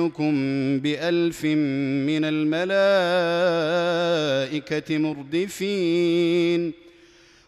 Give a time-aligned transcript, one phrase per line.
[0.00, 2.24] ممدكم بألف من
[4.54, 6.72] الملائكة مردفين.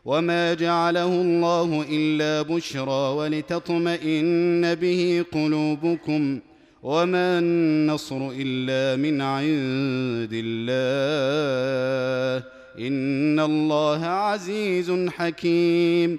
[0.05, 6.41] وما جعله الله إلا بشرى ولتطمئن به قلوبكم.
[6.82, 12.44] وما النصر إلا من عند الله.
[12.78, 16.19] إن الله عزيز حكيم.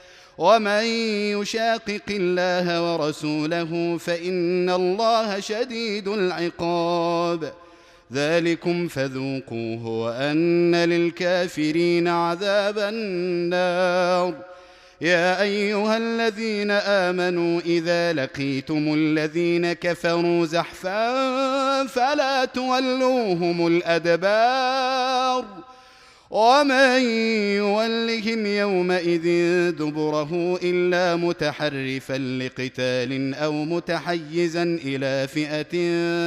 [0.37, 0.83] ومن
[1.39, 7.53] يشاقق الله ورسوله فإن الله شديد العقاب.
[8.13, 14.33] ذلكم فذوقوه وأن للكافرين عذاب النار.
[15.01, 25.45] يا أيها الذين آمنوا إذا لقيتم الذين كفروا زحفا فلا تولوهم الأدبار.
[26.31, 27.01] ومن
[27.59, 29.25] يولهم يومئذ
[29.71, 35.73] دبره إلا متحرفا لقتال أو متحيزا إلى فئة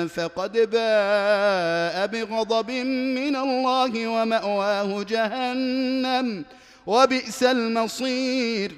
[0.07, 2.71] فقد باء بغضب
[3.17, 6.45] من الله ومأواه جهنم
[6.87, 8.73] وبئس المصير.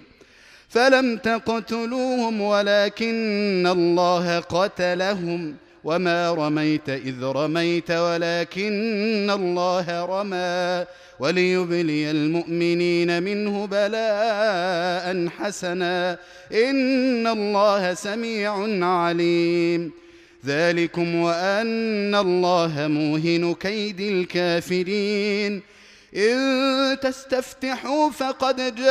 [0.68, 5.56] فلم تقتلوهم ولكن الله قتلهم.
[5.84, 10.86] وما رميت إذ رميت ولكن الله رمى.
[11.20, 16.18] وليبلي المؤمنين منه بلاء حسنا.
[16.52, 19.92] إن الله سميع عليم.
[20.46, 25.62] ذلكم وأن الله موهن كيد الكافرين.
[26.16, 28.86] إن تستفتحوا فقد جاءكم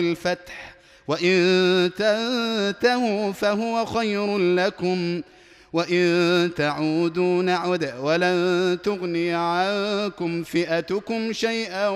[0.00, 0.74] الفتح
[1.08, 5.22] وإن تنتهوا فهو خير لكم.
[5.72, 11.88] وان تعودوا نعد ولن تغني عنكم فئتكم شيئا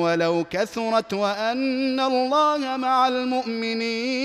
[0.00, 4.22] ولو كثرت وان الله مع المؤمنين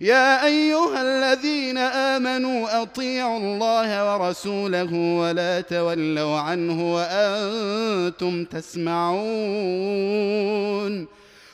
[0.00, 9.62] يا ايها الذين امنوا اطيعوا الله ورسوله ولا تولوا عنه وأنتم تسمعون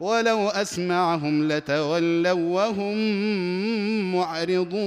[0.00, 2.96] ولو أسمعهم لتولوا وهم
[4.14, 4.80] معرضون.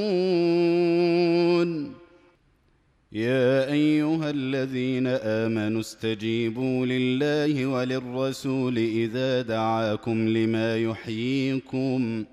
[3.12, 12.26] يا أيها الذين آمنوا استجيبوا لله وللرسول إذا دعاكم لما يحييكم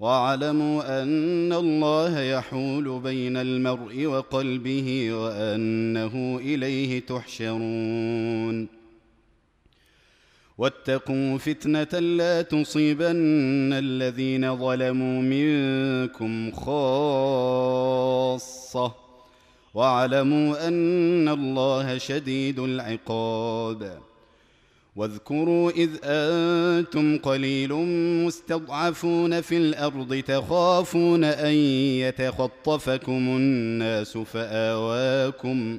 [0.00, 8.81] واعلموا أن الله يحول بين المرء وقلبه وأنه إليه تحشرون.
[10.58, 17.82] واتقوا فتنة لا تصيبن الذين ظلموا منكم خاصة.
[19.74, 23.98] واعلموا أن الله شديد العقاب.
[24.96, 27.72] واذكروا إذ أنتم قليل
[28.26, 31.54] مستضعفون في الأرض تخافون أن
[32.04, 35.78] يتخطفكم الناس فآواكم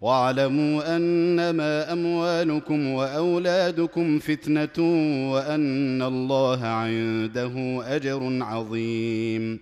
[0.00, 4.78] واعلموا أنما أموالكم وأولادكم فتنة
[5.32, 9.60] وأن الله عنده أجر عظيم.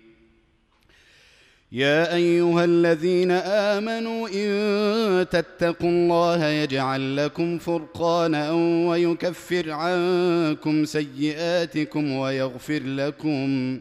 [1.71, 8.51] يا أيها الذين آمنوا إن تتقوا الله يجعل لكم فرقانا
[8.87, 13.79] ويكفر عنكم سيئاتكم ويغفر لكم.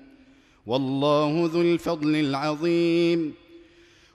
[0.66, 3.34] والله ذو الفضل العظيم.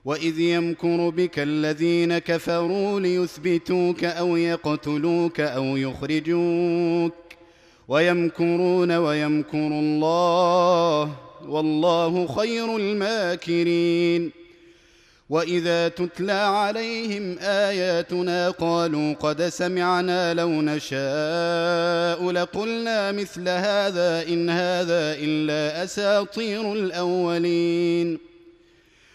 [0.05, 7.13] واذ يمكر بك الذين كفروا ليثبتوك أو يقتلوك أو يخرجوك
[7.88, 11.15] ويمكرون ويمكر الله
[11.47, 14.31] والله خير الماكرين
[15.29, 25.83] واذا تتلى عليهم اياتنا قالوا قد سمعنا لو نشاء لقلنا مثل هذا ان هذا الا
[25.83, 28.32] اساطير الاولين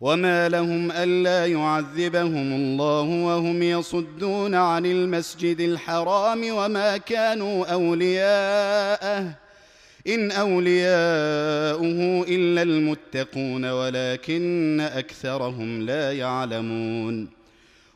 [0.00, 9.32] وما لهم الا يعذبهم الله وهم يصدون عن المسجد الحرام وما كانوا اولياءه
[10.06, 17.28] ان اولياؤه الا المتقون ولكن اكثرهم لا يعلمون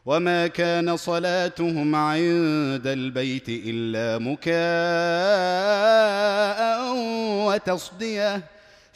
[0.06, 4.50] وما كان صلاتهم عند البيت الا مكاء
[7.46, 8.42] وتصديه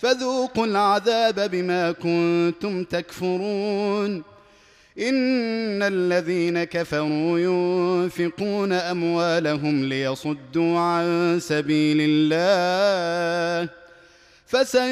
[0.05, 4.23] فذوقوا العذاب بما كنتم تكفرون.
[4.99, 13.69] إن الذين كفروا ينفقون أموالهم ليصدوا عن سبيل الله
[14.47, 14.87] فسينفقونها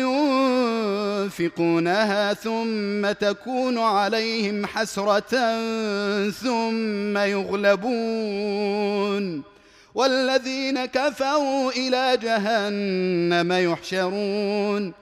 [2.34, 5.60] ثم تكون عليهم حسرة
[6.30, 8.62] ثم يغلبون.
[9.94, 15.01] والذين كفروا إلى جهنم يحشرون.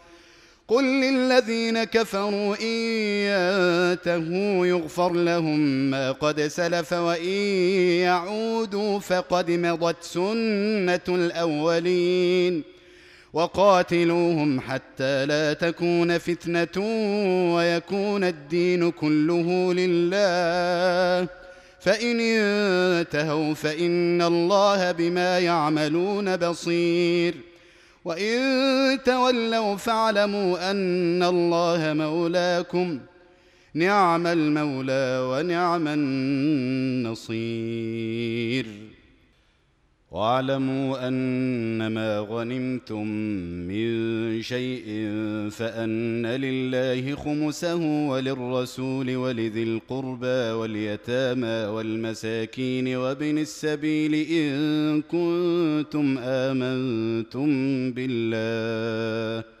[0.71, 2.67] قل للذين كفروا ان
[3.27, 5.59] ينتهوا يغفر لهم
[5.91, 7.27] ما قد سلف وان
[8.01, 12.63] يعودوا فقد مضت سنه الاولين
[13.33, 16.83] وقاتلوهم حتى لا تكون فتنه
[17.55, 21.27] ويكون الدين كله لله
[21.79, 27.50] فان انتهوا فان الله بما يعملون بصير
[28.05, 32.99] وان تولوا فاعلموا ان الله مولاكم
[33.73, 35.87] نعم المولى ونعم
[37.27, 38.65] النصير
[40.11, 43.07] واعلموا أنما غنمتم
[43.67, 44.85] من شيء
[45.51, 57.47] فأن لله خمسه وللرسول ولذي القربى واليتامى والمساكين وابن السبيل إن كنتم آمنتم
[57.91, 59.60] بالله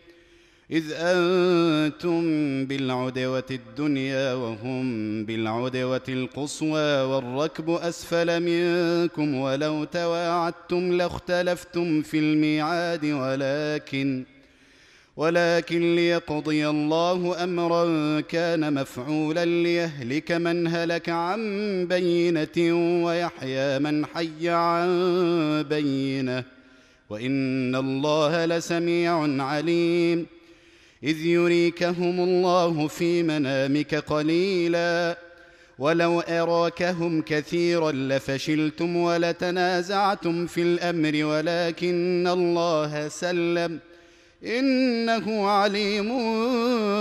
[0.71, 2.21] إذ أنتم
[2.65, 4.85] بالعدوة الدنيا وهم
[5.25, 14.23] بالعدوة القصوى والركب أسفل منكم ولو تواعدتم لاختلفتم في الميعاد ولكن
[15.17, 21.41] ولكن ليقضي الله أمرا كان مفعولا ليهلك من هلك عن
[21.89, 22.57] بينة
[23.05, 24.89] ويحيى من حي عن
[25.69, 26.43] بينة
[27.09, 30.27] وإن الله لسميع عليم
[31.03, 35.17] إذ يريكهم الله في منامك قليلا.
[35.79, 43.79] ولو أراكهم كثيرا لفشلتم ولتنازعتم في الأمر ولكن الله سلم.
[44.45, 46.09] إنه عليم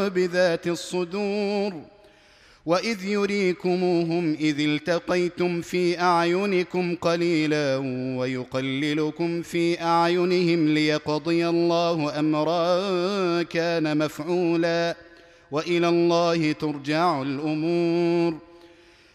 [0.08, 1.99] بذات الصدور.
[2.70, 7.76] واذ يريكموهم اذ التقيتم في اعينكم قليلا
[8.18, 14.96] ويقللكم في اعينهم ليقضي الله امرا كان مفعولا
[15.50, 18.34] والى الله ترجع الأمور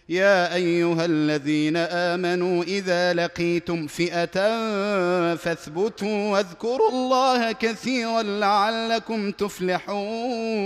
[0.10, 4.36] يا ايها الذين امنوا اذا لقيتم فئه
[5.36, 10.66] فاثبتوا واذكروا الله كثيرا لعلكم تفلحون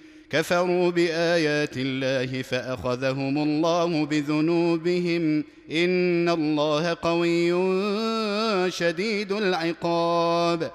[0.31, 7.51] كفروا بآيات الله فأخذهم الله بذنوبهم إن الله قوي
[8.71, 10.71] شديد العقاب.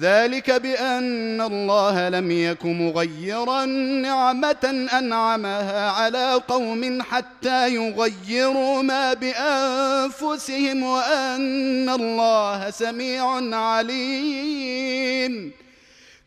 [0.00, 3.64] ذلك بأن الله لم يك مغيرا
[4.02, 15.52] نعمة أنعمها على قوم حتى يغيروا ما بأنفسهم وأن الله سميع عليم.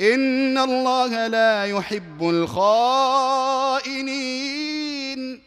[0.00, 2.28] ان الله لا يحب
[3.84, 5.40] الخائنين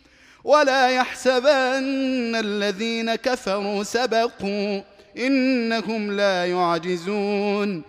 [0.43, 4.81] ولا يحسبن الذين كفروا سبقوا
[5.17, 7.83] انهم لا يعجزون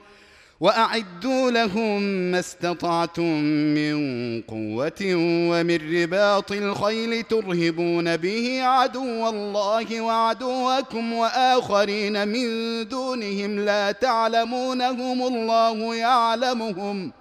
[0.61, 3.43] وأعدوا لهم ما استطعتم
[3.75, 3.97] من
[4.43, 5.15] قوة
[5.51, 12.49] ومن رباط الخيل ترهبون به عدو الله وعدوكم وآخرين من
[12.89, 17.13] دونهم لا تعلمونهم الله يعلمهم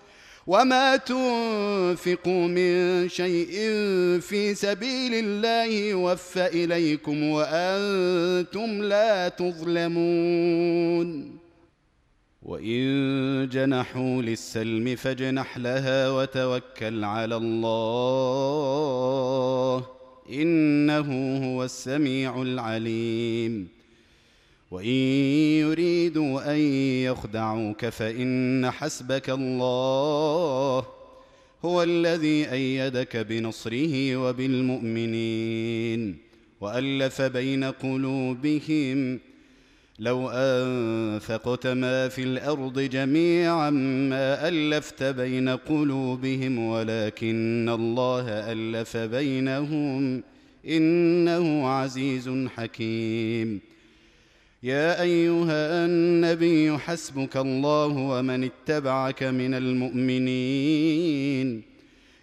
[0.47, 3.51] وما تنفقوا من شيء
[4.19, 10.67] في سبيل الله يوفى إليكم وأنتم لا تظلمون
[12.47, 18.65] وإن جنحوا للسلم فاجنح لها وتوكل على الله
[20.31, 23.67] إنه هو السميع العليم.
[24.71, 24.85] وإن
[25.63, 26.59] يريدوا أن
[27.03, 30.85] يخدعوك فإن حسبك الله
[31.65, 36.17] هو الذي أيدك بنصره وبالمؤمنين.
[36.61, 39.19] وألف بين قلوبهم
[39.99, 43.69] لو أنفقت ما في الأرض جميعا
[44.09, 50.23] ما ألفت بين قلوبهم ولكن الله ألف بينهم
[50.67, 53.59] إنه عزيز حكيم.
[54.63, 60.97] يا أيها النبي حسبك الله ومن اتبعك من المؤمنين.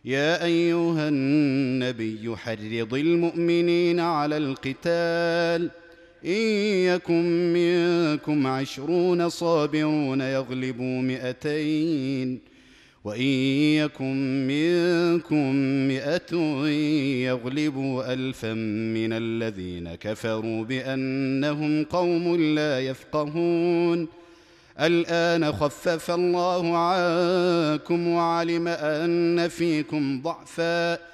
[0.05, 5.84] يا أيها النبي حرض المؤمنين على القتال
[6.27, 6.33] إن
[6.95, 12.41] يكن منكم عشرون صابرون يغلبوا مئتين
[13.05, 15.55] وإن يكن منكم
[15.89, 16.37] مئة
[17.27, 18.53] يغلبوا ألفا
[18.95, 24.09] من الذين كفروا بأنهم قوم لا يفقهون.
[24.81, 31.14] الآن خفف الله عنكم وعلم أن فيكم ضعفاً.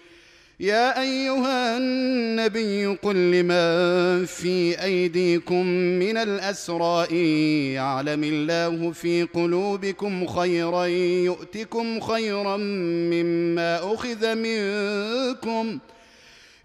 [0.61, 5.65] يا أيها النبي قل لمن في أيديكم
[5.99, 7.25] من الأسرى إن
[7.73, 10.85] يعلم الله في قلوبكم خيرا
[11.25, 15.79] يؤتكم خيرا مما أخذ منكم.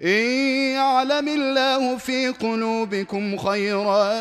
[0.02, 0.24] إن
[0.74, 4.12] يعلم الله في قلوبكم خيرا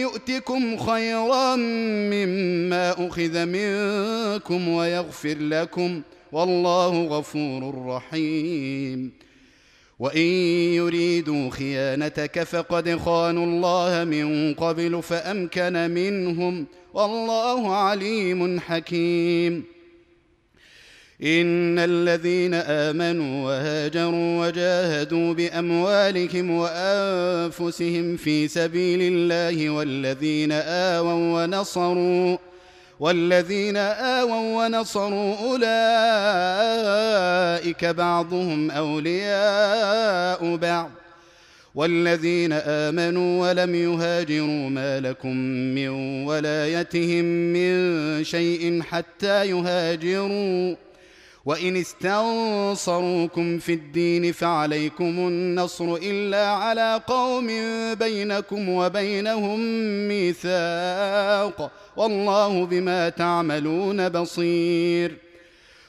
[0.00, 1.56] يؤتكم خيرا
[2.12, 6.19] مما أخذ منكم ويغفر لكم ۖ.
[6.32, 9.12] والله غفور رحيم.
[9.98, 10.26] وإن
[10.74, 19.64] يريدوا خيانتك فقد خانوا الله من قبل فأمكن منهم والله عليم حكيم.
[21.22, 32.36] إن الذين آمنوا وهاجروا وجاهدوا بأموالهم وأنفسهم في سبيل الله والذين آووا ونصروا
[33.00, 35.36] والذين آووا ونصروا
[37.60, 40.90] أولئك بعضهم أولياء بعض.
[41.74, 45.36] والذين آمنوا ولم يهاجروا ما لكم
[45.74, 45.88] من
[46.26, 50.76] ولايتهم من شيء حتى يهاجروا.
[51.44, 57.46] وإن استنصروكم في الدين فعليكم النصر إلا على قوم
[57.94, 59.60] بينكم وبينهم
[60.08, 65.16] ميثاق والله بما تعملون بصير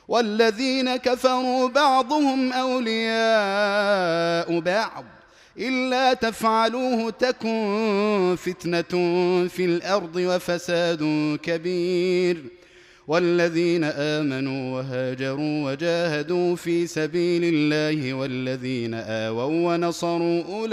[0.07, 5.03] والذين كفروا بعضهم أولياء بعض
[5.57, 8.91] إلا تفعلوه تكن فتنة
[9.47, 10.99] في الأرض وفساد
[11.43, 12.60] كبير
[13.11, 20.71] والذين آمنوا وهاجروا وجاهدوا في سبيل الله والذين آووا ونصروا أولئك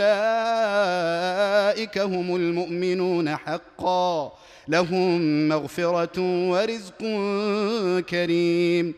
[1.98, 4.32] هم المؤمنون حقا
[4.68, 6.98] لهم مغفرة ورزق
[8.00, 8.94] كريم.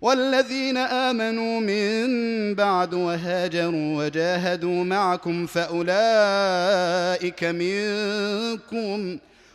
[0.00, 9.18] والذين آمنوا من بعد وهاجروا وجاهدوا معكم فأولئك منكم